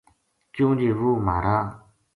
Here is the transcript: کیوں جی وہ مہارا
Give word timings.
کیوں 0.53 0.71
جی 0.79 0.89
وہ 0.99 1.11
مہارا 1.25 1.57